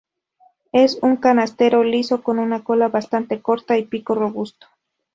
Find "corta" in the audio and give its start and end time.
3.39-3.77